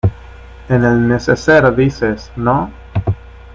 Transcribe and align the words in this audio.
en 0.67 0.83
el 0.83 1.07
neceser 1.07 1.75
dices,¿ 1.75 2.31
no? 2.35 2.71